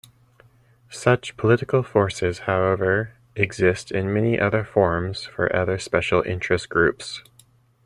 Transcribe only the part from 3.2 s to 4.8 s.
exist in many other